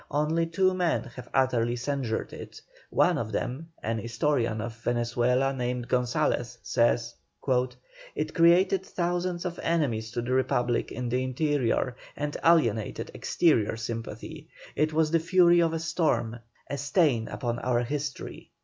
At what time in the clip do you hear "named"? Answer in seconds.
5.53-5.89